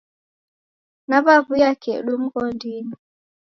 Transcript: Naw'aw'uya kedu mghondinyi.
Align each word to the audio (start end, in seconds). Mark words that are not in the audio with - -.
Naw'aw'uya 1.09 1.71
kedu 1.83 2.13
mghondinyi. 2.21 2.95